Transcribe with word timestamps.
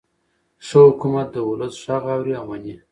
ښه 0.65 0.79
حکومت 0.87 1.27
د 1.33 1.37
ولس 1.49 1.75
غږ 1.87 2.03
اوري 2.13 2.33
او 2.39 2.45
مني. 2.49 2.75